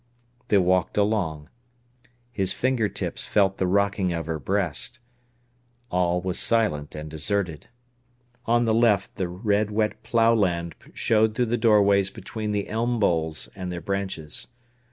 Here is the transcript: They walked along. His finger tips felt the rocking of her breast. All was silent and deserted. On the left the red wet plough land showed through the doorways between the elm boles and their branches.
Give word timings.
They 0.47 0.57
walked 0.57 0.97
along. 0.97 1.49
His 2.31 2.53
finger 2.53 2.89
tips 2.89 3.27
felt 3.27 3.59
the 3.59 3.67
rocking 3.67 4.11
of 4.13 4.25
her 4.25 4.39
breast. 4.39 4.99
All 5.91 6.19
was 6.21 6.39
silent 6.39 6.95
and 6.95 7.07
deserted. 7.07 7.67
On 8.47 8.65
the 8.65 8.73
left 8.73 9.17
the 9.17 9.27
red 9.29 9.69
wet 9.69 10.01
plough 10.01 10.33
land 10.33 10.73
showed 10.95 11.35
through 11.35 11.45
the 11.53 11.55
doorways 11.55 12.09
between 12.09 12.51
the 12.51 12.67
elm 12.67 12.99
boles 12.99 13.47
and 13.55 13.71
their 13.71 13.79
branches. 13.79 14.47